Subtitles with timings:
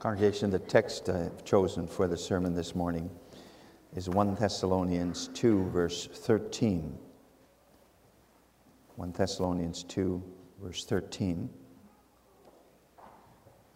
[0.00, 3.10] Congregation, the text I've chosen for the sermon this morning
[3.94, 6.98] is 1 Thessalonians 2, verse 13.
[8.96, 10.22] 1 Thessalonians 2,
[10.62, 11.50] verse 13.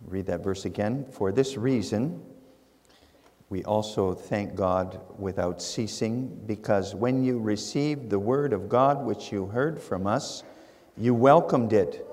[0.07, 1.05] Read that verse again.
[1.13, 2.23] For this reason,
[3.51, 9.31] we also thank God without ceasing, because when you received the word of God which
[9.31, 10.43] you heard from us,
[10.97, 12.07] you welcomed it,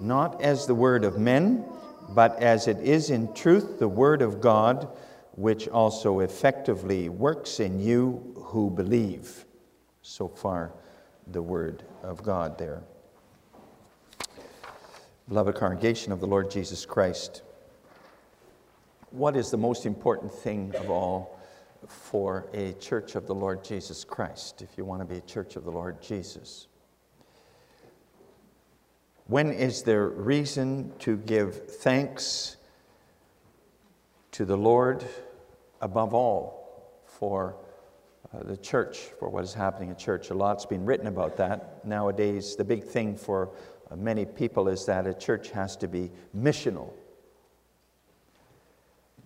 [0.00, 1.64] not as the word of men
[2.10, 4.88] but as it is in truth the Word of God,
[5.32, 9.44] which also effectively works in you who believe.
[10.02, 10.72] So far,
[11.26, 12.82] the Word of God there.
[15.28, 17.42] Beloved congregation of the Lord Jesus Christ,
[19.10, 21.40] what is the most important thing of all
[21.88, 25.56] for a church of the Lord Jesus Christ, if you want to be a church
[25.56, 26.68] of the Lord Jesus?
[29.28, 32.56] When is there reason to give thanks
[34.32, 35.04] to the Lord
[35.80, 37.56] above all for
[38.32, 40.30] uh, the church, for what is happening in church?
[40.30, 41.84] A lot's been written about that.
[41.84, 43.50] Nowadays, the big thing for
[43.90, 46.92] uh, many people is that a church has to be missional.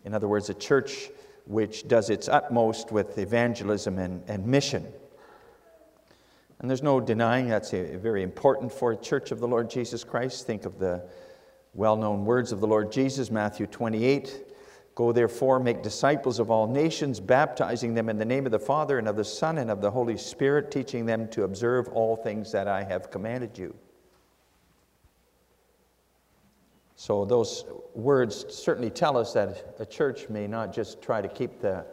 [0.07, 1.11] In other words, a church
[1.45, 4.87] which does its utmost with evangelism and, and mission.
[6.61, 10.05] And there's no denying that's a, very important for a church of the Lord Jesus
[10.05, 10.47] Christ.
[10.47, 11.03] Think of the
[11.73, 14.47] well known words of the Lord Jesus, Matthew 28.
[14.95, 18.99] Go therefore, make disciples of all nations, baptizing them in the name of the Father
[18.99, 22.53] and of the Son and of the Holy Spirit, teaching them to observe all things
[22.53, 23.75] that I have commanded you.
[26.97, 27.65] So, those
[27.95, 31.87] words certainly tell us that a church may not just try to keep the,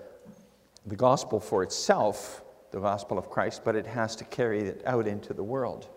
[0.85, 5.07] the gospel for itself, the gospel of Christ, but it has to carry it out
[5.07, 5.87] into the world.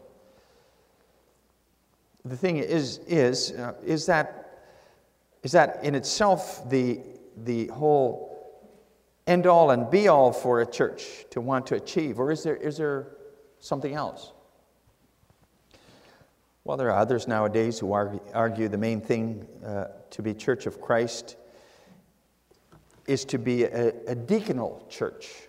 [2.25, 4.61] The thing is, is, uh, is, that,
[5.43, 7.01] is that in itself the,
[7.45, 8.31] the whole
[9.27, 12.57] end all and be all for a church to want to achieve, or is there,
[12.57, 13.17] is there
[13.59, 14.33] something else?
[16.65, 20.67] Well, there are others nowadays who argue, argue the main thing uh, to be Church
[20.67, 21.37] of Christ
[23.07, 25.49] is to be a, a deaconal church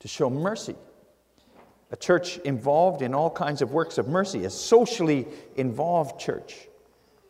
[0.00, 0.76] to show mercy.
[1.90, 6.68] A church involved in all kinds of works of mercy, a socially involved church,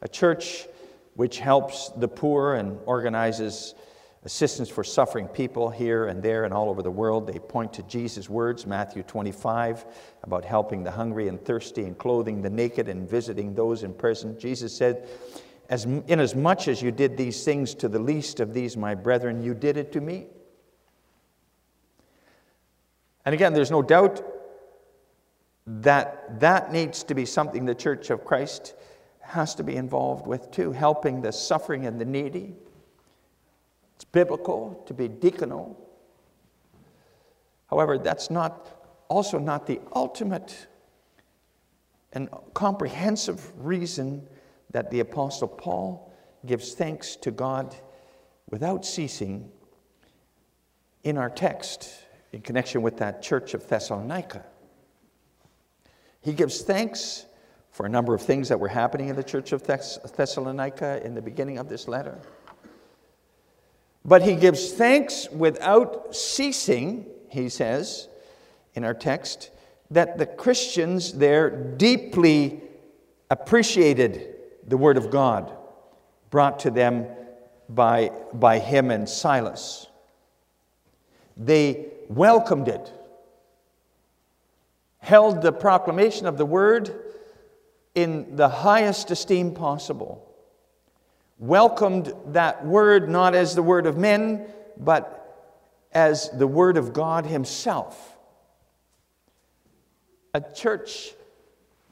[0.03, 0.66] a church
[1.15, 3.75] which helps the poor and organizes
[4.27, 7.27] assistance for suffering people here and there and all over the world.
[7.27, 9.87] They point to Jesus' words, Matthew 25,
[10.25, 14.38] about helping the hungry and thirsty and clothing the naked and visiting those in prison.
[14.38, 15.09] Jesus said,
[15.69, 19.54] as, Inasmuch as you did these things to the least of these, my brethren, you
[19.54, 20.27] did it to me.
[23.26, 24.25] And again, there's no doubt
[25.66, 28.75] that that needs to be something the Church of Christ
[29.20, 32.54] has to be involved with too, helping the suffering and the needy.
[33.97, 35.75] It's biblical to be deaconal.
[37.69, 40.69] However, that's not also not the ultimate
[42.12, 44.28] and comprehensive reason
[44.70, 46.12] that the Apostle Paul
[46.44, 47.75] gives thanks to God
[48.50, 49.50] without ceasing
[51.03, 52.06] in our text
[52.36, 54.44] in connection with that church of Thessalonica.
[56.20, 57.24] He gives thanks
[57.70, 61.14] for a number of things that were happening in the church of Thess- Thessalonica in
[61.14, 62.19] the beginning of this letter.
[64.04, 68.06] But he gives thanks without ceasing, he says
[68.74, 69.50] in our text,
[69.91, 72.60] that the Christians there deeply
[73.30, 74.36] appreciated
[74.66, 75.56] the Word of God
[76.28, 77.06] brought to them
[77.70, 79.86] by, by him and Silas.
[81.34, 82.93] They welcomed it,
[84.99, 86.94] held the proclamation of the word
[87.94, 90.22] in the highest esteem possible,
[91.39, 94.47] welcomed that word not as the word of men,
[94.77, 95.16] but
[95.93, 98.16] as the word of God Himself.
[100.34, 101.15] A church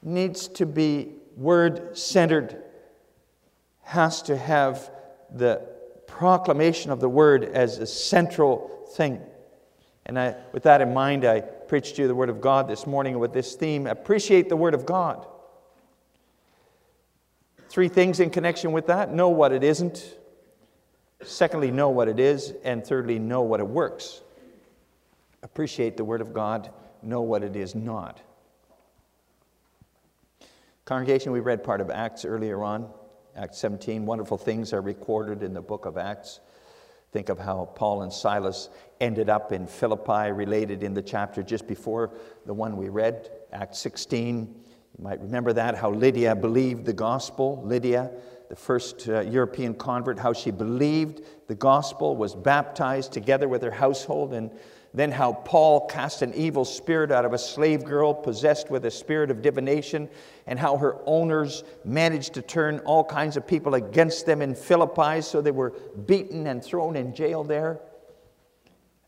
[0.03, 2.63] needs to be word centered,
[3.81, 4.91] has to have
[5.33, 5.67] the
[6.05, 9.21] proclamation of the word as a central thing.
[10.05, 12.85] And I, with that in mind, I preached to you the Word of God this
[12.85, 15.25] morning with this theme appreciate the Word of God.
[17.69, 20.15] Three things in connection with that know what it isn't.
[21.23, 22.53] Secondly, know what it is.
[22.63, 24.21] And thirdly, know what it works.
[25.41, 28.21] Appreciate the Word of God, know what it is not.
[30.85, 32.87] Congregation, we read part of Acts earlier on,
[33.35, 34.05] Acts 17.
[34.05, 36.39] Wonderful things are recorded in the book of Acts.
[37.15, 38.67] Think of how Paul and Silas
[38.99, 42.11] ended up in Philippi, related in the chapter just before
[42.45, 44.53] the one we read, Acts 16.
[44.97, 47.61] You might remember that, how Lydia believed the gospel.
[47.63, 48.11] Lydia,
[48.49, 53.71] the first uh, European convert, how she believed the gospel, was baptized together with her
[53.71, 54.51] household, and
[54.95, 58.91] then how Paul cast an evil spirit out of a slave girl possessed with a
[58.91, 60.09] spirit of divination,
[60.47, 65.21] and how her owners managed to turn all kinds of people against them in Philippi,
[65.21, 65.73] so they were
[66.05, 67.79] beaten and thrown in jail there.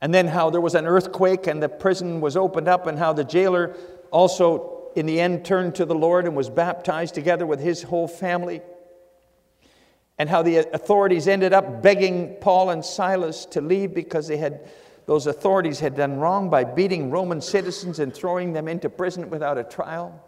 [0.01, 3.13] And then how there was an earthquake and the prison was opened up, and how
[3.13, 3.75] the jailer
[4.12, 8.07] also in the end turned to the Lord and was baptized together with his whole
[8.07, 8.62] family.
[10.18, 14.68] And how the authorities ended up begging Paul and Silas to leave because they had,
[15.07, 19.57] those authorities had done wrong by beating Roman citizens and throwing them into prison without
[19.57, 20.24] a trial.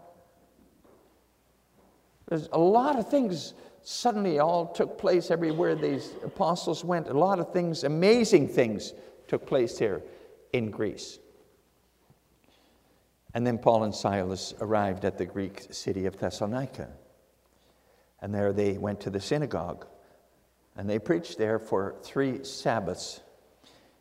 [2.26, 7.08] There's a lot of things suddenly all took place everywhere these apostles went.
[7.08, 8.94] A lot of things, amazing things,
[9.28, 10.02] took place here
[10.54, 11.18] in Greece.
[13.34, 16.88] And then Paul and Silas arrived at the Greek city of Thessalonica.
[18.22, 19.86] And there they went to the synagogue.
[20.74, 23.20] And they preached there for three Sabbaths.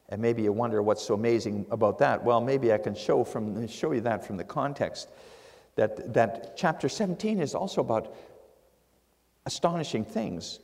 [0.10, 2.24] And maybe you wonder what's so amazing about that.
[2.24, 5.10] Well, maybe I can show, from, show you that from the context.
[5.76, 8.16] That, that chapter 17 is also about
[9.46, 10.60] astonishing things.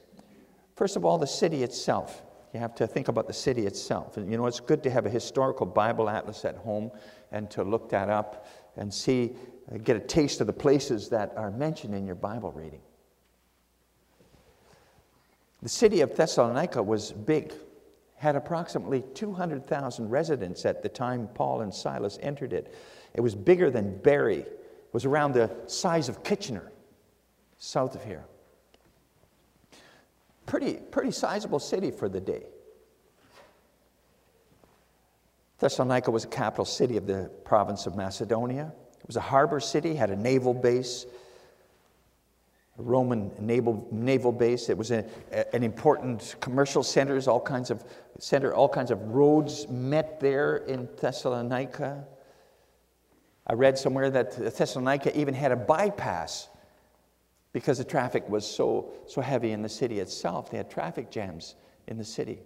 [0.76, 2.24] First of all, the city itself.
[2.54, 4.18] You have to think about the city itself.
[4.18, 6.92] And you know, it's good to have a historical Bible atlas at home
[7.32, 9.34] and to look that up and see,
[9.72, 12.82] uh, get a taste of the places that are mentioned in your Bible reading.
[15.62, 17.54] The city of Thessalonica was big,
[18.16, 22.74] had approximately 200,000 residents at the time Paul and Silas entered it.
[23.14, 26.72] It was bigger than Barrie, it was around the size of Kitchener,
[27.58, 28.26] south of here.
[30.46, 32.46] Pretty, pretty sizable city for the day.
[35.60, 38.72] Thessalonica was a capital city of the province of Macedonia.
[39.00, 41.06] It was a harbor city, had a naval base,
[42.78, 44.70] Roman naval, naval base.
[44.70, 45.06] It was a,
[45.54, 47.84] an important commercial centers, all kinds of
[48.20, 52.06] center, all kinds of roads met there in Thessalonica.
[53.48, 56.50] I read somewhere that Thessalonica even had a bypass
[57.54, 60.52] because the traffic was so, so heavy in the city itself.
[60.52, 61.56] They had traffic jams
[61.88, 62.40] in the city.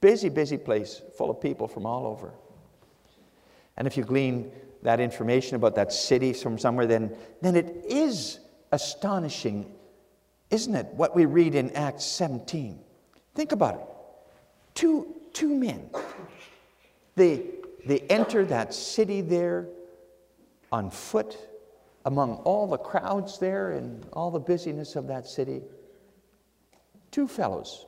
[0.00, 2.32] Busy, busy place full of people from all over.
[3.76, 4.50] And if you glean
[4.82, 8.40] that information about that city from somewhere, then, then it is
[8.72, 9.72] astonishing,
[10.50, 10.86] isn't it?
[10.94, 12.80] What we read in Acts 17.
[13.34, 13.86] Think about it.
[14.74, 15.88] Two, two men.
[17.14, 17.44] They,
[17.86, 19.68] they enter that city there
[20.72, 21.36] on foot
[22.04, 25.62] among all the crowds there and all the busyness of that city.
[27.10, 27.86] Two fellows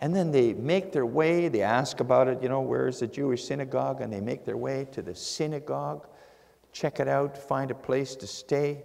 [0.00, 3.44] and then they make their way, they ask about it, you know, where's the Jewish
[3.44, 4.00] synagogue?
[4.02, 6.06] And they make their way to the synagogue,
[6.72, 8.82] check it out, find a place to stay.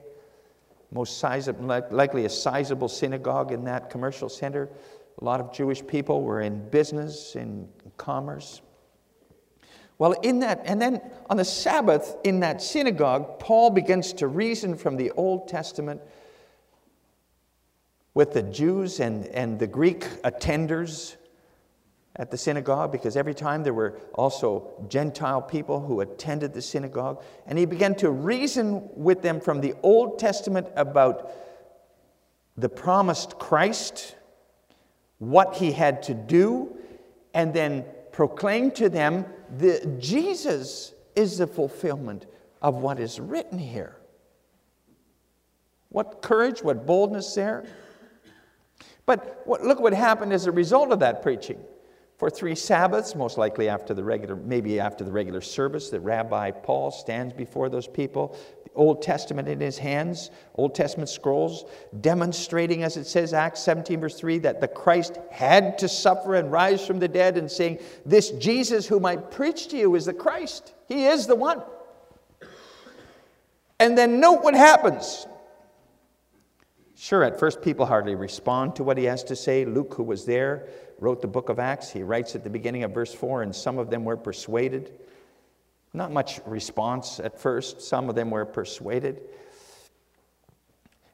[0.92, 4.70] Most sizable, likely a sizable synagogue in that commercial center.
[5.22, 7.68] A lot of Jewish people were in business, in
[7.98, 8.62] commerce.
[9.98, 11.00] Well, in that, and then
[11.30, 16.02] on the Sabbath in that synagogue, Paul begins to reason from the Old Testament
[18.14, 21.16] with the Jews and, and the Greek attenders
[22.16, 27.24] at the synagogue because every time there were also Gentile people who attended the synagogue.
[27.48, 31.32] And he began to reason with them from the Old Testament about
[32.58, 34.16] the promised Christ,
[35.20, 36.76] what he had to do,
[37.34, 39.26] and then proclaim to them
[39.58, 42.26] that Jesus is the fulfillment
[42.62, 43.96] of what is written here.
[45.90, 47.66] What courage, what boldness there.
[49.06, 51.60] But what, look what happened as a result of that preaching.
[52.22, 56.52] For three Sabbaths, most likely after the regular, maybe after the regular service, the Rabbi
[56.52, 61.66] Paul stands before those people, the Old Testament in his hands, Old Testament scrolls,
[62.00, 66.52] demonstrating, as it says, Acts 17, verse 3, that the Christ had to suffer and
[66.52, 70.14] rise from the dead, and saying, This Jesus whom I preach to you is the
[70.14, 70.76] Christ.
[70.88, 71.64] He is the one.
[73.80, 75.26] And then note what happens.
[77.02, 79.66] Sure, at first people hardly respond to what he has to say.
[79.66, 80.68] Luke, who was there,
[81.02, 81.92] wrote the book of Acts.
[81.92, 84.94] He writes at the beginning of verse 4, and some of them were persuaded.
[85.94, 89.22] Not much response at first, some of them were persuaded.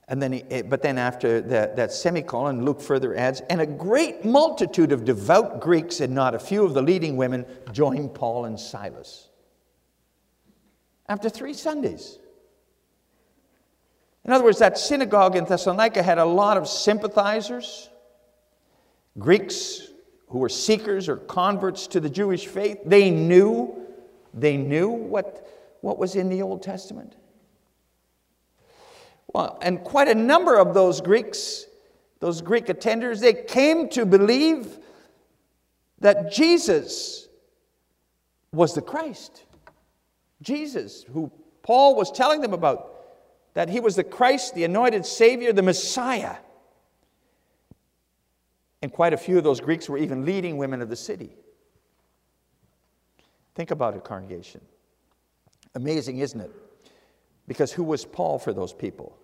[0.10, 3.66] And then he, eh, but then after that, that semicolon, Luke further adds, and a
[3.66, 8.46] great multitude of devout Greeks and not a few of the leading women joined Paul
[8.46, 9.30] and Silas.
[11.10, 12.20] After three Sundays.
[14.26, 17.90] In other words, that synagogue in Thessalonica had a lot of sympathizers,
[19.20, 19.82] Greeks
[20.30, 22.80] who were seekers or converts to the Jewish faith.
[22.86, 23.86] They knew,
[24.34, 25.48] they knew what,
[25.82, 27.16] what was in the Old Testament.
[29.34, 31.68] Well, and quite a number of those Greeks
[32.20, 34.80] those Greek attenders, they came to believe
[36.00, 37.28] that Jesus
[38.52, 39.44] was the Christ.
[40.42, 41.32] Jesus, who
[41.62, 42.94] Paul was telling them about,
[43.54, 46.36] that he was the Christ, the anointed Savior, the Messiah.
[48.82, 51.36] And quite a few of those Greeks were even leading women of the city.
[53.56, 54.62] Think about it, congregation.
[55.74, 56.52] Amazing, isn't it?
[57.48, 59.18] Because who was Paul for those people?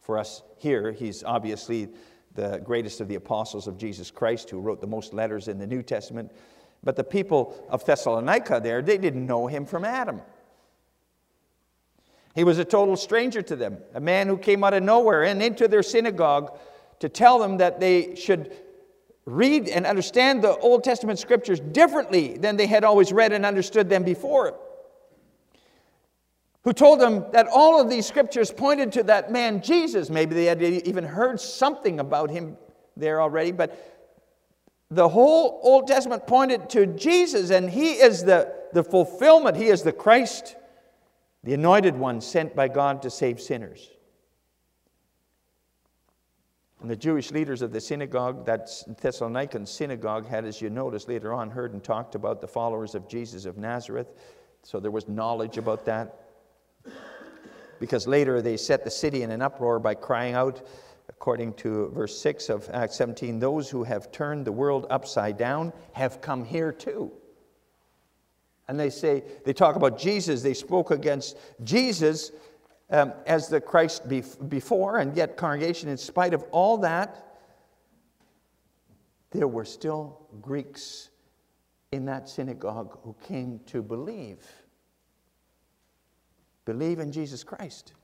[0.00, 1.88] For us here, he's obviously
[2.34, 5.66] the greatest of the apostles of Jesus Christ who wrote the most letters in the
[5.66, 6.32] New Testament.
[6.82, 10.20] But the people of Thessalonica there, they didn't know him from Adam.
[12.34, 15.40] He was a total stranger to them, a man who came out of nowhere and
[15.40, 16.58] into their synagogue
[16.98, 18.52] to tell them that they should
[19.26, 23.88] read and understand the Old Testament scriptures differently than they had always read and understood
[23.88, 24.58] them before.
[26.64, 30.08] Who told them that all of these scriptures pointed to that man Jesus.
[30.08, 32.56] Maybe they had even heard something about him
[32.96, 33.94] there already, but
[34.90, 39.82] the whole Old Testament pointed to Jesus, and he is the, the fulfillment, he is
[39.82, 40.56] the Christ,
[41.42, 43.90] the anointed one sent by God to save sinners.
[46.80, 48.66] And the Jewish leaders of the synagogue, that
[49.00, 53.08] Thessalonican synagogue, had, as you notice later on, heard and talked about the followers of
[53.08, 54.12] Jesus of Nazareth.
[54.62, 56.20] So there was knowledge about that.
[57.80, 60.66] Because later they set the city in an uproar by crying out,
[61.08, 65.72] according to verse 6 of Acts 17, those who have turned the world upside down
[65.92, 67.12] have come here too.
[68.68, 72.32] And they say, they talk about Jesus, they spoke against Jesus
[72.94, 74.08] um, as the Christ
[74.48, 77.38] before, and yet, congregation, in spite of all that,
[79.32, 81.10] there were still Greeks
[81.90, 84.46] in that synagogue who came to believe.
[86.66, 87.94] Believe in Jesus Christ.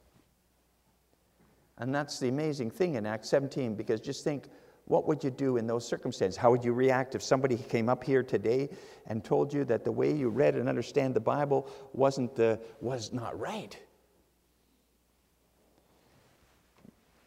[1.79, 4.49] And that's the amazing thing in Acts 17, because just think
[4.87, 6.37] what would you do in those circumstances?
[6.37, 8.69] How would you react if somebody came up here today
[9.07, 13.13] and told you that the way you read and understand the Bible wasn't the, was
[13.13, 13.79] not right?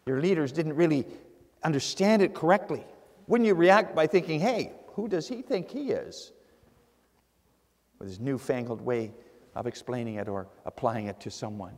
[0.06, 1.06] Your leaders didn't really
[1.64, 2.84] understand it correctly.
[3.28, 6.32] Wouldn't you react by thinking, hey, who does he think he is?
[8.00, 9.14] With his newfangled way
[9.56, 11.76] of explaining it or applying it to someone.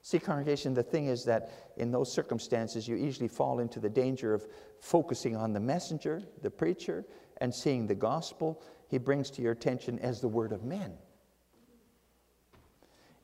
[0.00, 4.34] See, congregation, the thing is that in those circumstances, you easily fall into the danger
[4.34, 4.46] of
[4.80, 7.04] focusing on the messenger, the preacher,
[7.40, 10.92] and seeing the gospel he brings to your attention as the word of men.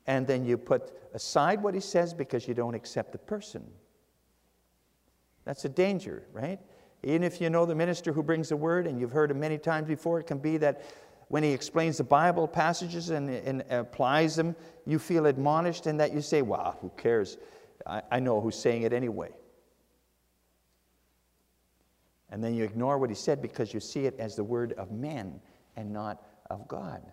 [0.09, 3.63] And then you put aside what he says because you don't accept the person.
[5.45, 6.59] That's a danger, right?
[7.03, 9.59] Even if you know the minister who brings the word and you've heard him many
[9.59, 10.81] times before, it can be that
[11.27, 14.55] when he explains the Bible passages and, and applies them,
[14.87, 17.37] you feel admonished and that you say, wow, who cares?
[17.85, 19.29] I, I know who's saying it anyway.
[22.31, 24.89] And then you ignore what he said because you see it as the word of
[24.89, 25.39] men
[25.75, 27.03] and not of God.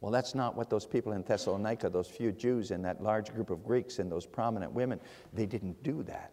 [0.00, 3.50] Well, that's not what those people in Thessalonica, those few Jews and that large group
[3.50, 5.00] of Greeks and those prominent women,
[5.32, 6.32] they didn't do that.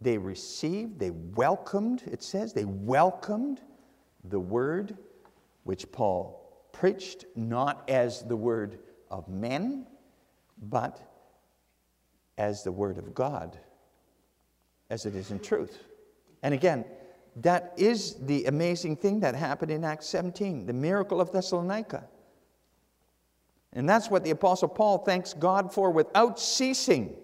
[0.00, 3.60] They received, they welcomed, it says, they welcomed
[4.24, 4.96] the word
[5.64, 8.78] which Paul preached, not as the word
[9.10, 9.86] of men,
[10.70, 11.00] but
[12.36, 13.58] as the word of God,
[14.88, 15.82] as it is in truth.
[16.44, 16.84] And again,
[17.36, 22.04] that is the amazing thing that happened in Acts 17, the miracle of Thessalonica.
[23.72, 27.14] And that's what the Apostle Paul thanks God for without ceasing.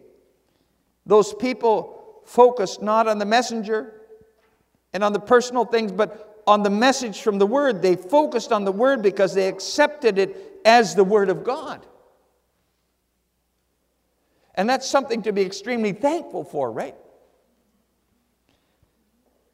[1.07, 4.01] Those people focused not on the messenger
[4.93, 7.83] and on the personal things, but on the message from the Word.
[7.83, 11.85] They focused on the Word because they accepted it as the Word of God.
[14.55, 16.95] And that's something to be extremely thankful for, right?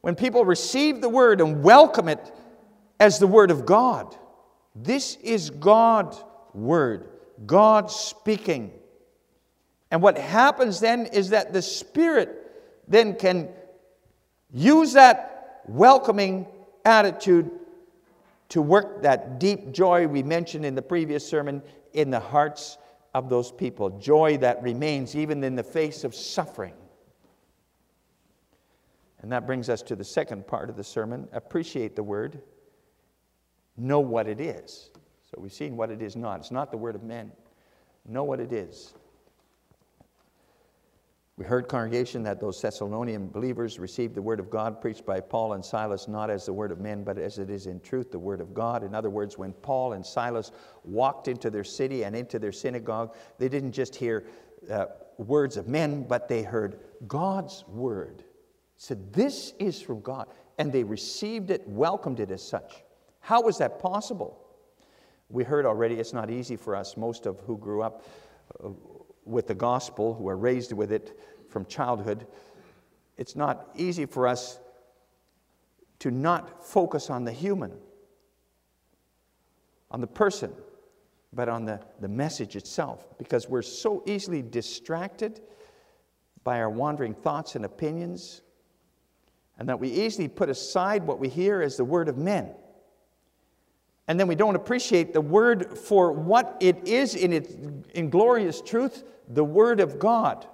[0.00, 2.32] When people receive the word and welcome it
[2.98, 4.16] as the word of God.
[4.74, 6.22] This is God's
[6.54, 7.08] word,
[7.46, 8.72] God speaking.
[9.90, 12.36] And what happens then is that the Spirit
[12.86, 13.48] then can
[14.52, 16.46] use that welcoming
[16.84, 17.50] attitude
[18.50, 22.78] to work that deep joy we mentioned in the previous sermon in the hearts
[23.14, 23.90] of those people.
[23.98, 26.74] Joy that remains even in the face of suffering.
[29.22, 32.40] And that brings us to the second part of the sermon appreciate the word,
[33.76, 34.90] know what it is.
[35.30, 36.40] So we've seen what it is not.
[36.40, 37.30] It's not the word of men.
[38.06, 38.94] Know what it is.
[41.36, 45.54] We heard, congregation, that those Thessalonian believers received the word of God preached by Paul
[45.54, 48.18] and Silas not as the word of men, but as it is in truth the
[48.18, 48.82] word of God.
[48.82, 50.52] In other words, when Paul and Silas
[50.84, 54.26] walked into their city and into their synagogue, they didn't just hear
[54.70, 54.86] uh,
[55.16, 58.24] words of men, but they heard God's word.
[58.80, 60.26] Said, This is from God.
[60.56, 62.82] And they received it, welcomed it as such.
[63.20, 64.40] How was that possible?
[65.28, 68.06] We heard already it's not easy for us, most of who grew up
[68.64, 68.70] uh,
[69.26, 71.20] with the gospel, who are raised with it
[71.50, 72.26] from childhood.
[73.18, 74.58] It's not easy for us
[75.98, 77.72] to not focus on the human,
[79.90, 80.52] on the person,
[81.34, 85.42] but on the, the message itself, because we're so easily distracted
[86.44, 88.40] by our wandering thoughts and opinions,
[89.60, 92.48] and that we easily put aside what we hear as the word of men.
[94.08, 97.54] And then we don't appreciate the word for what it is in its
[97.94, 100.46] in glorious truth, the word of God.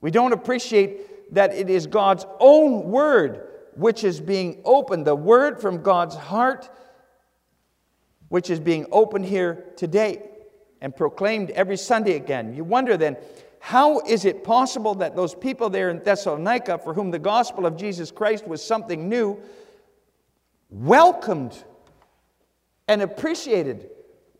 [0.00, 5.60] We don't appreciate that it is God's own word which is being opened, the word
[5.60, 6.70] from God's heart,
[8.28, 10.22] which is being opened here today
[10.80, 12.54] and proclaimed every Sunday again.
[12.54, 13.16] You wonder then,
[13.60, 17.76] how is it possible that those people there in Thessalonica, for whom the gospel of
[17.76, 19.40] Jesus Christ was something new,
[20.70, 21.64] welcomed
[22.86, 23.90] and appreciated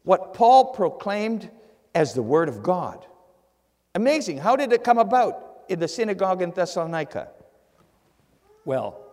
[0.04, 1.50] what Paul proclaimed
[1.94, 3.04] as the Word of God?
[3.94, 4.38] Amazing.
[4.38, 7.28] How did it come about in the synagogue in Thessalonica?
[8.64, 9.04] Well,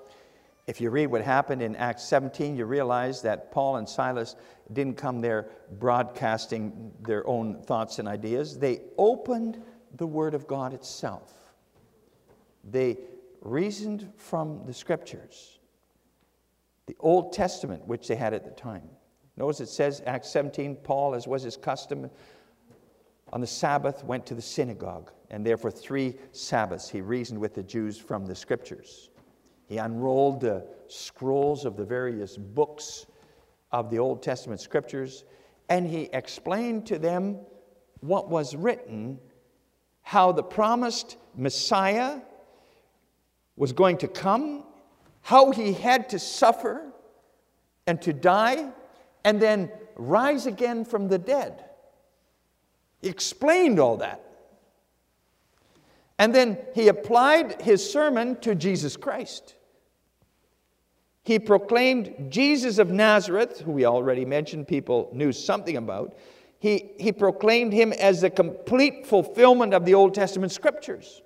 [0.67, 4.35] if you read what happened in Acts 17, you realize that Paul and Silas
[4.73, 5.47] didn't come there
[5.79, 8.57] broadcasting their own thoughts and ideas.
[8.57, 9.61] They opened
[9.97, 11.33] the Word of God itself.
[12.63, 12.97] They
[13.41, 15.59] reasoned from the Scriptures,
[16.87, 18.89] the Old Testament, which they had at the time.
[19.37, 22.09] Notice it says, Acts 17, Paul, as was his custom,
[23.33, 27.53] on the Sabbath went to the synagogue, and there for three Sabbaths he reasoned with
[27.53, 29.09] the Jews from the Scriptures.
[29.67, 33.07] He unrolled the scrolls of the various books
[33.71, 35.25] of the Old Testament scriptures,
[35.69, 37.39] and he explained to them
[38.01, 39.19] what was written,
[40.05, 42.19] how the promised Messiah
[43.55, 44.63] was going to come,
[45.23, 46.85] how he had to suffer
[47.87, 48.69] and to die,
[49.23, 51.65] and then rise again from the dead.
[53.01, 54.23] He explained all that.
[56.19, 59.55] And then he applied his sermon to Jesus Christ.
[61.23, 66.15] He proclaimed Jesus of Nazareth, who we already mentioned, people knew something about.
[66.59, 71.21] He, he proclaimed him as the complete fulfillment of the Old Testament scriptures.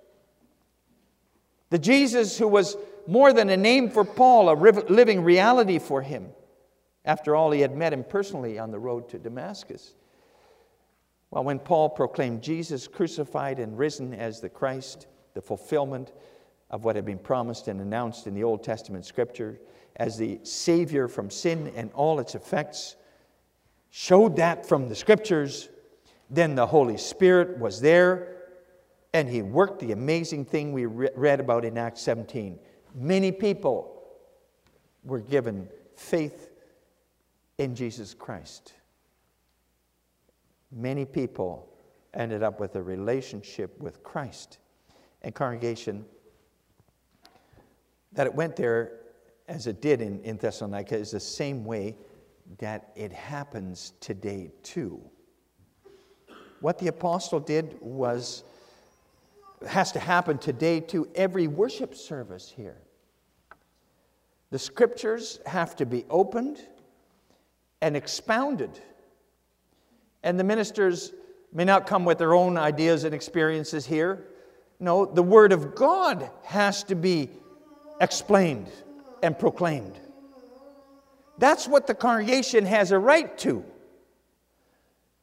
[1.70, 2.76] The Jesus who was
[3.08, 4.58] more than a name for Paul, a
[4.90, 6.30] living reality for him.
[7.06, 9.96] After all, he had met him personally on the road to Damascus.
[11.32, 16.12] Well, when Paul proclaimed Jesus crucified and risen as the Christ, the fulfillment
[16.70, 19.60] of what had been promised and announced in the Old Testament scripture,
[19.96, 22.96] as the Savior from sin and all its effects,
[23.90, 25.70] showed that from the scriptures,
[26.30, 28.36] then the Holy Spirit was there
[29.14, 32.60] and he worked the amazing thing we read about in Acts 17.
[32.94, 34.04] Many people
[35.04, 36.52] were given faith
[37.58, 38.74] in Jesus Christ
[40.72, 41.68] many people
[42.14, 44.60] ended up with a relationship with Christ.
[45.22, 46.06] And congregation,
[48.14, 49.00] that it went there
[49.48, 51.98] as it did in, in Thessalonica is the same way
[52.58, 55.00] that it happens today too.
[56.60, 58.44] What the apostle did was
[59.68, 62.78] has to happen today to every worship service here.
[64.52, 66.60] The scriptures have to be opened
[67.82, 68.80] and expounded
[70.24, 71.14] and the ministers
[71.54, 74.26] may not come with their own ideas and experiences here.
[74.80, 77.30] No, the Word of God has to be
[78.02, 78.70] explained
[79.24, 80.00] and proclaimed.
[81.40, 83.64] That's what the congregation has a right to.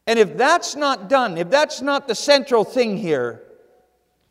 [0.06, 3.42] And if that's not done, if that's not the central thing here,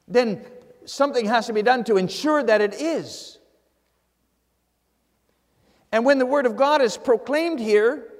[0.07, 0.43] then
[0.85, 3.37] something has to be done to ensure that it is.
[5.91, 8.11] And when the Word of God is proclaimed here,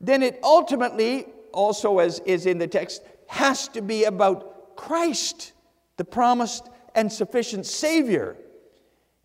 [0.00, 5.52] then it ultimately also, as is in the text, has to be about Christ,
[5.96, 8.36] the promised and sufficient Savior.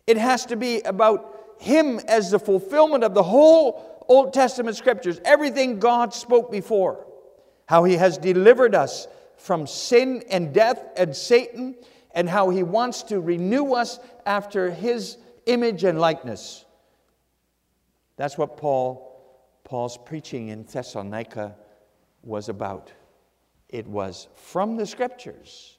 [0.06, 5.20] It has to be about Him as the fulfillment of the whole Old Testament scriptures,
[5.24, 7.06] everything God spoke before,
[7.66, 11.76] how He has delivered us from sin and death and Satan,
[12.14, 16.64] and how He wants to renew us after His image and likeness.
[18.16, 19.10] That's what Paul,
[19.64, 21.56] Paul's preaching in Thessalonica
[22.22, 22.92] was about.
[23.68, 25.78] It was from the scriptures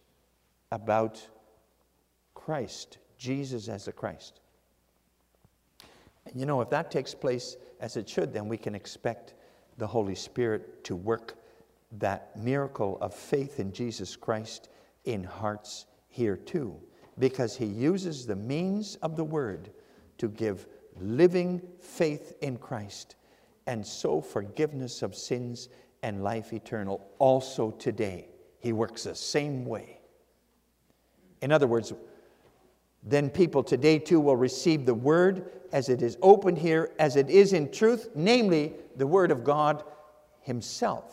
[0.71, 1.25] about
[2.33, 4.41] Christ, Jesus as the Christ.
[6.25, 9.33] And you know, if that takes place as it should, then we can expect
[9.77, 11.35] the Holy Spirit to work
[11.93, 14.69] that miracle of faith in Jesus Christ
[15.05, 16.75] in hearts here too,
[17.19, 19.71] because he uses the means of the word
[20.17, 20.67] to give
[20.99, 23.15] living faith in Christ
[23.67, 25.69] and so forgiveness of sins
[26.03, 28.29] and life eternal also today.
[28.59, 29.99] He works the same way.
[31.41, 31.93] In other words,
[33.05, 37.29] then people today too will receive the word as it is opened here, as it
[37.29, 39.83] is in truth, namely the word of God
[40.41, 41.11] Himself.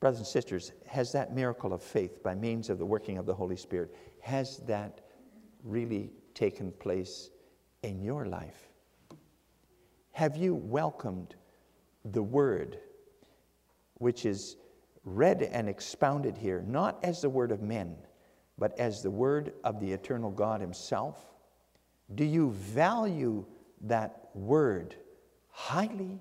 [0.00, 3.34] Brothers and sisters, has that miracle of faith by means of the working of the
[3.34, 5.00] Holy Spirit, has that
[5.62, 7.30] really taken place
[7.84, 8.68] in your life?
[10.10, 11.36] Have you welcomed
[12.04, 12.78] the Word,
[13.94, 14.56] which is
[15.04, 17.96] read and expounded here, not as the Word of men,
[18.58, 21.18] but as the Word of the eternal God Himself?
[22.14, 23.44] Do you value
[23.82, 24.94] that Word
[25.50, 26.20] highly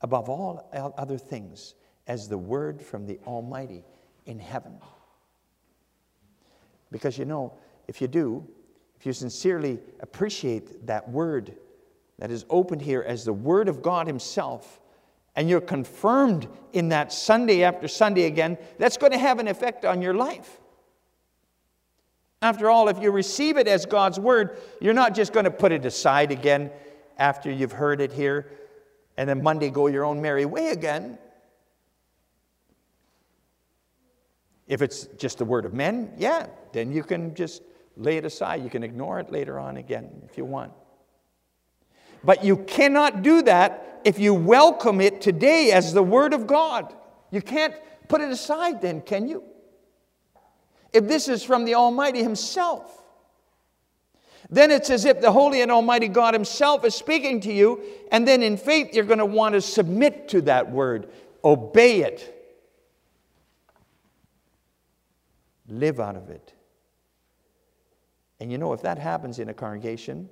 [0.00, 1.74] above all other things?
[2.08, 3.84] as the word from the Almighty
[4.26, 4.80] in heaven.
[6.90, 7.52] Because you know,
[7.86, 8.48] if you do,
[8.98, 11.54] if you sincerely appreciate that word
[12.18, 14.80] that is opened here as the word of God Himself,
[15.36, 19.84] and you're confirmed in that Sunday after Sunday again, that's going to have an effect
[19.84, 20.58] on your life.
[22.40, 25.72] After all, if you receive it as God's word, you're not just going to put
[25.72, 26.70] it aside again
[27.18, 28.50] after you've heard it here
[29.18, 31.18] and then Monday go your own merry way again.
[34.68, 37.62] If it's just the word of men, yeah, then you can just
[37.96, 38.62] lay it aside.
[38.62, 40.72] You can ignore it later on again if you want.
[42.22, 46.94] But you cannot do that if you welcome it today as the Word of God.
[47.30, 47.74] You can't
[48.08, 49.42] put it aside then, can you?
[50.92, 53.02] If this is from the Almighty Himself,
[54.50, 58.26] then it's as if the Holy and Almighty God Himself is speaking to you, and
[58.26, 61.08] then in faith you're going to want to submit to that Word,
[61.44, 62.34] obey it.
[65.68, 66.54] live out of it.
[68.40, 70.28] And you know, if that happens in a congregation,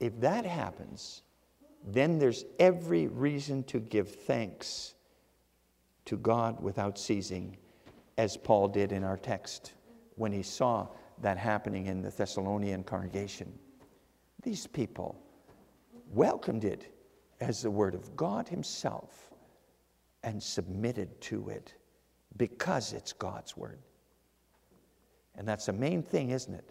[0.00, 1.22] if that happens,
[1.86, 4.94] then there's every reason to give thanks
[6.06, 7.56] to God without ceasing,
[8.18, 9.72] as Paul did in our text
[10.16, 10.88] when he saw
[11.20, 13.52] that happening in the Thessalonian congregation.
[14.42, 15.20] These people
[16.12, 16.92] welcomed it
[17.40, 19.30] as the Word of God Himself
[20.22, 21.74] and submitted to it
[22.36, 23.78] because it's God's Word.
[25.36, 26.70] And that's the main thing, isn't it?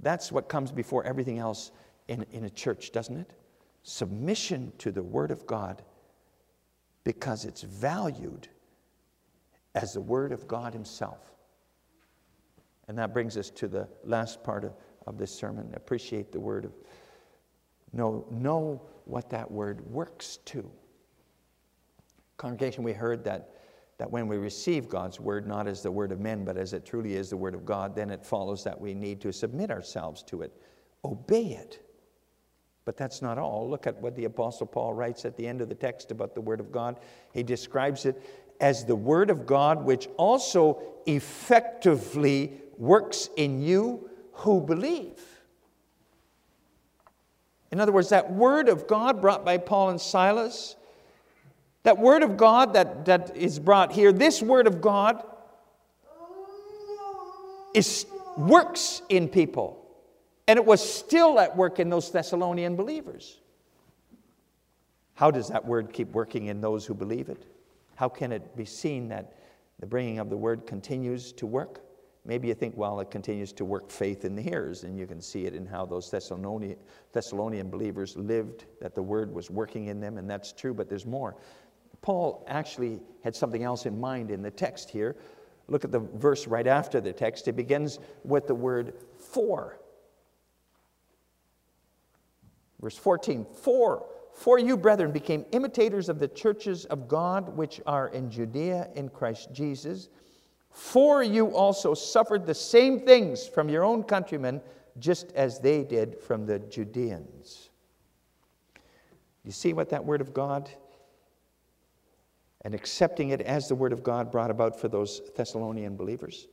[0.00, 1.72] That's what comes before everything else
[2.08, 3.32] in, in a church, doesn't it?
[3.82, 5.82] Submission to the Word of God
[7.04, 8.48] because it's valued
[9.74, 11.32] as the Word of God Himself.
[12.88, 14.72] And that brings us to the last part of,
[15.06, 15.72] of this sermon.
[15.74, 16.72] Appreciate the Word of
[17.92, 20.70] know, know what that word works to.
[22.36, 23.56] Congregation, we heard that
[23.98, 26.86] that when we receive God's word, not as the word of men, but as it
[26.86, 30.22] truly is the word of God, then it follows that we need to submit ourselves
[30.22, 30.54] to it,
[31.04, 31.86] obey it.
[32.86, 33.68] But that's not all.
[33.68, 36.40] Look at what the Apostle Paul writes at the end of the text about the
[36.40, 36.98] Word of God.
[37.34, 38.22] He describes it
[38.60, 45.20] as the Word of God, which also effectively works in you who believe.
[47.70, 50.76] In other words, that Word of God brought by Paul and Silas
[51.82, 55.24] that word of God that, that is brought here, this word of God
[57.74, 59.78] is, works in people.
[60.46, 63.38] And it was still at work in those Thessalonian believers.
[65.14, 67.44] How does that word keep working in those who believe it?
[68.00, 69.34] How can it be seen that
[69.78, 71.82] the bringing of the word continues to work?
[72.24, 75.20] Maybe you think, well, it continues to work faith in the hearers, and you can
[75.20, 76.78] see it in how those Thessalonian,
[77.12, 81.04] Thessalonian believers lived, that the word was working in them, and that's true, but there's
[81.04, 81.36] more.
[82.00, 85.14] Paul actually had something else in mind in the text here.
[85.68, 87.48] Look at the verse right after the text.
[87.48, 89.78] It begins with the word for.
[92.80, 98.08] Verse 14 For, for you, brethren, became imitators of the churches of God which are
[98.08, 100.08] in Judea in Christ Jesus.
[100.70, 104.60] For you also suffered the same things from your own countrymen,
[104.98, 107.70] just as they did from the Judeans.
[109.44, 110.70] You see what that word of God
[112.62, 116.46] and accepting it as the Word of God brought about for those Thessalonian believers.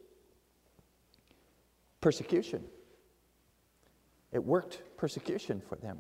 [2.00, 2.63] Persecution.
[4.32, 5.98] It worked persecution for them.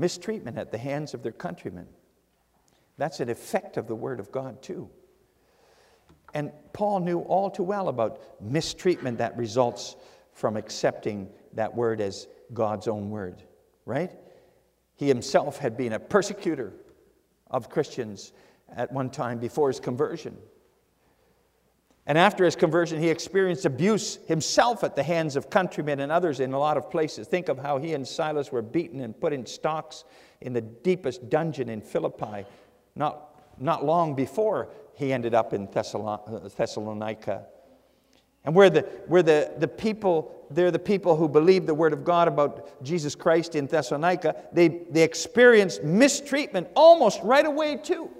[0.00, 1.86] Mistreatment at the hands of their countrymen.
[2.96, 4.88] That's an effect of the Word of God, too.
[6.32, 9.96] And Paul knew all too well about mistreatment that results
[10.32, 13.42] from accepting that Word as God's own Word,
[13.84, 14.10] right?
[14.96, 16.72] He himself had been a persecutor
[17.50, 18.32] of Christians
[18.74, 20.38] at one time before his conversion.
[22.10, 26.40] And after his conversion, he experienced abuse himself at the hands of countrymen and others
[26.40, 27.28] in a lot of places.
[27.28, 30.02] Think of how he and Silas were beaten and put in stocks
[30.40, 32.46] in the deepest dungeon in Philippi,
[32.96, 37.46] not, not long before he ended up in uh, Thessalonica.
[38.44, 42.02] And where the, where the, the people, they're the people who believe the word of
[42.02, 48.10] God about Jesus Christ in Thessalonica, they, they experienced mistreatment almost right away, too.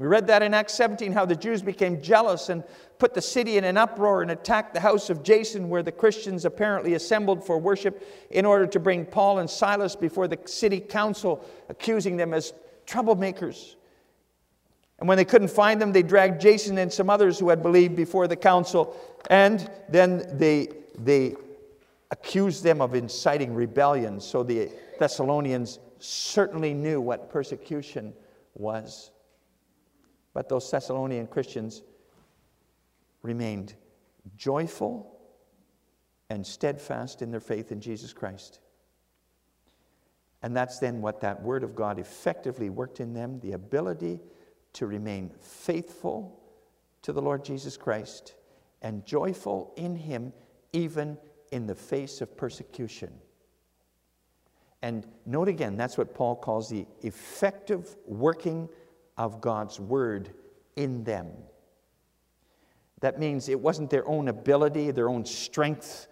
[0.00, 2.64] We read that in Acts 17 how the Jews became jealous and
[2.98, 6.46] put the city in an uproar and attacked the house of Jason, where the Christians
[6.46, 11.44] apparently assembled for worship in order to bring Paul and Silas before the city council,
[11.68, 12.54] accusing them as
[12.86, 13.74] troublemakers.
[15.00, 17.94] And when they couldn't find them, they dragged Jason and some others who had believed
[17.94, 18.96] before the council,
[19.28, 21.34] and then they, they
[22.10, 24.18] accused them of inciting rebellion.
[24.18, 28.14] So the Thessalonians certainly knew what persecution
[28.54, 29.10] was.
[30.32, 31.82] But those Thessalonian Christians
[33.22, 33.74] remained
[34.36, 35.18] joyful
[36.28, 38.60] and steadfast in their faith in Jesus Christ.
[40.42, 44.20] And that's then what that Word of God effectively worked in them the ability
[44.74, 46.40] to remain faithful
[47.02, 48.34] to the Lord Jesus Christ
[48.82, 50.32] and joyful in Him
[50.72, 51.18] even
[51.50, 53.12] in the face of persecution.
[54.82, 58.68] And note again, that's what Paul calls the effective working
[59.20, 60.30] of God's word
[60.76, 61.28] in them.
[63.00, 66.08] That means it wasn't their own ability, their own strength,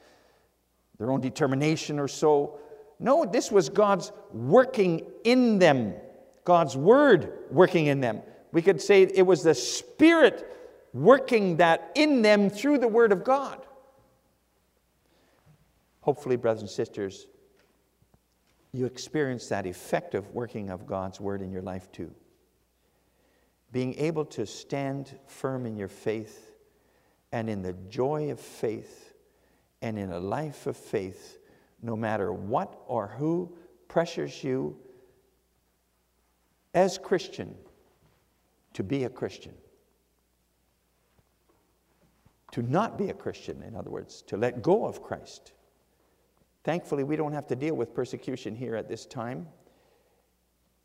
[0.99, 2.61] their own determination or so.
[3.01, 5.95] No, this was God's working in them,
[6.45, 8.21] God's word working in them.
[8.53, 10.47] We could say it was the Spirit
[10.93, 13.65] working that in them through the word of God.
[16.03, 17.27] Hopefully, brothers and sisters,
[18.73, 22.15] you experience that effective working of God's word in your life too
[23.73, 26.53] being able to stand firm in your faith
[27.33, 29.13] and in the joy of faith
[29.83, 31.39] and in a life of faith,
[31.83, 33.55] no matter what or who
[33.87, 34.77] pressures you
[36.75, 37.55] as Christian
[38.75, 39.55] to be a Christian.
[42.53, 45.53] To not be a Christian, in other words, to let go of Christ.
[46.65, 49.47] Thankfully, we don't have to deal with persecution here at this time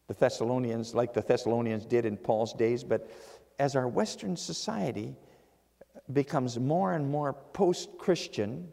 [0.07, 3.09] the Thessalonians, like the Thessalonians did in Paul's days, but
[3.59, 5.15] as our Western society
[6.11, 8.67] becomes more and more post Christian,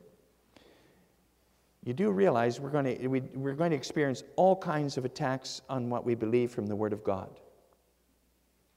[1.85, 5.63] you do realize we're going, to, we, we're going to experience all kinds of attacks
[5.69, 7.31] on what we believe from the Word of God.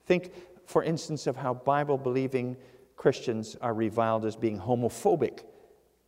[0.05, 0.31] Think,
[0.65, 2.55] for instance, of how Bible believing
[2.95, 5.39] Christians are reviled as being homophobic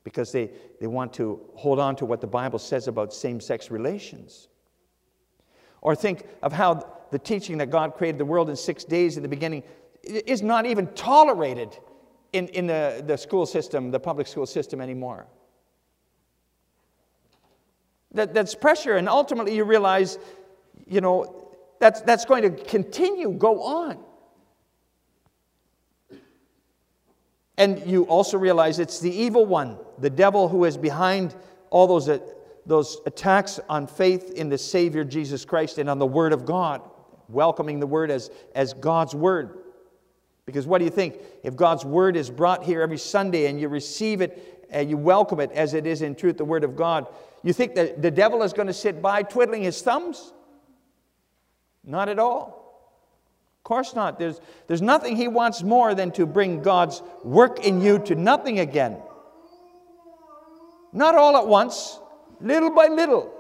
[0.04, 3.72] because they, they want to hold on to what the Bible says about same sex
[3.72, 4.48] relations.
[5.86, 9.22] Or think of how the teaching that God created the world in six days in
[9.22, 9.62] the beginning
[10.02, 11.78] is not even tolerated
[12.34, 15.28] in, in the, the school system, the public school system anymore.
[18.16, 20.18] That, that's pressure, and ultimately you realize,
[20.88, 24.00] you know, that's, that's going to continue, go on.
[27.60, 31.36] And you also realize it's the evil one, the devil, who is behind
[31.70, 32.10] all those
[32.66, 36.82] those attacks on faith in the Savior Jesus Christ and on the Word of God,
[37.30, 39.60] welcoming the Word as, as God's Word.
[40.46, 41.20] Because what do you think?
[41.44, 45.40] If God's Word is brought here every Sunday and you receive it and you welcome
[45.40, 47.08] it as it is in truth, the Word of God,
[47.44, 50.34] you think that the devil is going to sit by twiddling his thumbs?
[51.84, 52.64] Not at all.
[53.60, 54.20] Of course not.
[54.20, 58.60] There's, there's nothing he wants more than to bring God's work in you to nothing
[58.60, 58.98] again.
[60.94, 62.00] Not all at once,
[62.42, 63.34] little by little.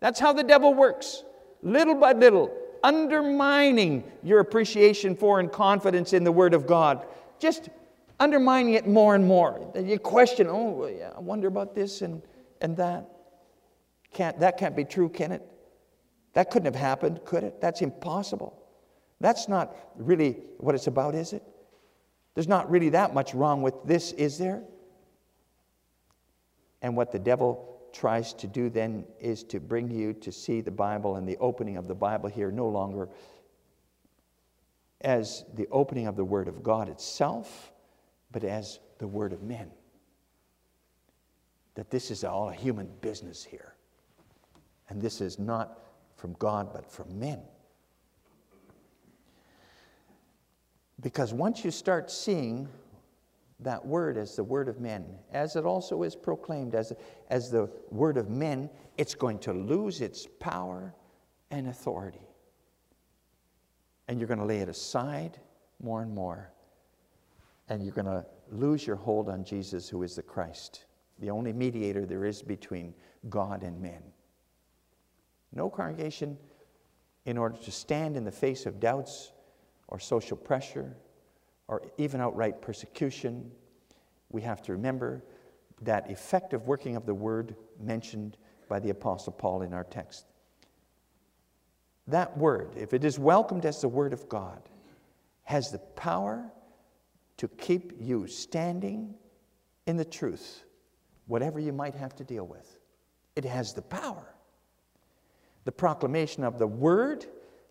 [0.00, 1.24] That's how the devil works.
[1.62, 2.50] Little by little,
[2.82, 7.06] undermining your appreciation for and confidence in the Word of God.
[7.38, 7.68] Just
[8.18, 9.72] undermining it more and more.
[9.74, 12.22] You question, oh, yeah, I wonder about this and,
[12.60, 13.08] and that.
[14.12, 15.46] Can't, that can't be true, can it?
[16.32, 17.60] That couldn't have happened, could it?
[17.60, 18.56] That's impossible.
[19.20, 21.42] That's not really what it's about, is it?
[22.34, 24.62] There's not really that much wrong with this, is there?
[26.80, 30.70] And what the devil tries to do then is to bring you to see the
[30.70, 33.08] Bible and the opening of the Bible here no longer
[35.00, 37.72] as the opening of the Word of God itself,
[38.30, 39.70] but as the Word of men.
[41.74, 43.74] That this is all a human business here.
[44.88, 45.78] And this is not
[46.16, 47.40] from God, but from men.
[51.00, 52.68] Because once you start seeing
[53.62, 56.92] that word as the word of men, as it also is proclaimed as,
[57.28, 60.94] as the word of men, it's going to lose its power
[61.50, 62.26] and authority.
[64.08, 65.38] And you're going to lay it aside
[65.82, 66.52] more and more.
[67.68, 70.86] And you're going to lose your hold on Jesus, who is the Christ,
[71.18, 72.94] the only mediator there is between
[73.28, 74.02] God and men.
[75.52, 76.38] No congregation,
[77.26, 79.32] in order to stand in the face of doubts
[79.88, 80.96] or social pressure
[81.70, 83.48] or even outright persecution,
[84.28, 85.24] we have to remember
[85.82, 88.36] that effective working of the word mentioned
[88.68, 90.26] by the Apostle Paul in our text.
[92.08, 94.68] That word, if it is welcomed as the word of God,
[95.44, 96.50] has the power
[97.36, 99.14] to keep you standing
[99.86, 100.64] in the truth,
[101.28, 102.80] whatever you might have to deal with.
[103.36, 104.34] It has the power.
[105.64, 107.26] The proclamation of the word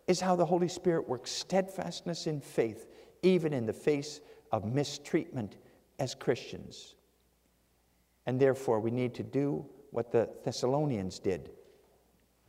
[0.07, 2.87] is how the Holy Spirit works steadfastness in faith,
[3.21, 5.57] even in the face of mistreatment
[5.99, 6.95] as Christians.
[8.25, 11.51] And therefore, we need to do what the Thessalonians did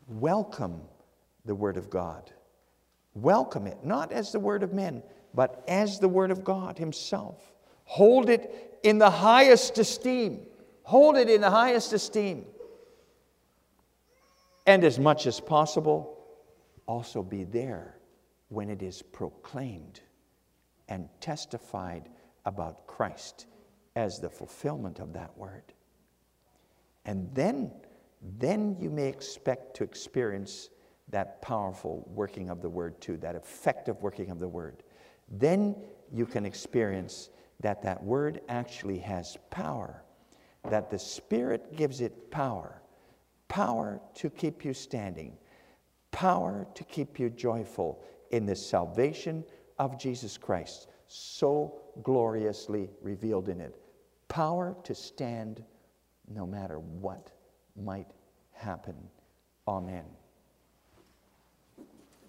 [0.08, 0.80] welcome
[1.44, 2.30] the Word of God.
[3.14, 5.02] Welcome it, not as the Word of men,
[5.34, 7.52] but as the Word of God Himself.
[7.84, 10.46] Hold it in the highest esteem.
[10.82, 12.44] Hold it in the highest esteem.
[14.66, 16.18] And as much as possible,
[16.86, 17.96] also be there
[18.48, 20.00] when it is proclaimed
[20.90, 22.10] and testified
[22.44, 23.46] about Christ
[23.96, 25.72] as the fulfillment of that word.
[27.06, 27.72] And then,
[28.38, 30.68] then you may expect to experience
[31.08, 34.82] that powerful working of the word too, that effective working of the word.
[35.30, 35.74] Then
[36.12, 40.02] you can experience that that word actually has power,
[40.68, 42.80] that the Spirit gives it power
[43.50, 45.36] power to keep you standing,
[46.12, 49.44] power to keep you joyful in the salvation
[49.80, 53.80] of Jesus Christ, so gloriously revealed in it.
[54.28, 55.64] Power to stand
[56.28, 57.32] no matter what
[57.74, 58.12] might
[58.52, 58.94] happen.
[59.66, 60.04] Amen.